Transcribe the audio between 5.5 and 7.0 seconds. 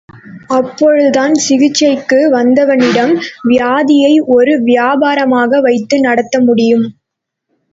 வைத்து நடத்த முடியும்.